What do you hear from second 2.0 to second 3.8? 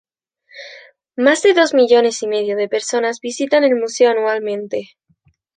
y medio de personas visitan el